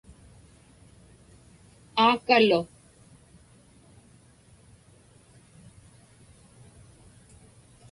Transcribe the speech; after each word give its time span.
aakalu 2.05 2.59